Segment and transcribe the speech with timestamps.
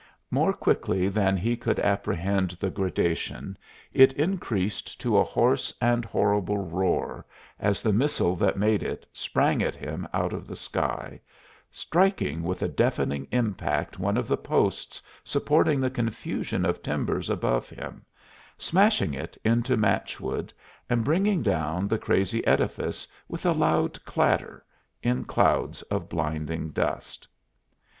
[0.31, 3.55] More quickly than he could apprehend the gradation,
[3.93, 7.23] it increased to a hoarse and horrible roar,
[7.59, 11.19] as the missile that made it sprang at him out of the sky,
[11.71, 17.69] striking with a deafening impact one of the posts supporting the confusion of timbers above
[17.69, 18.03] him,
[18.57, 20.51] smashing it into matchwood,
[20.89, 24.65] and bringing down the crazy edifice with a loud clatter,
[25.03, 27.27] in clouds of blinding dust!